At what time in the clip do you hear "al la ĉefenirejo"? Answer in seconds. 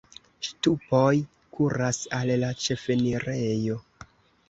2.23-3.83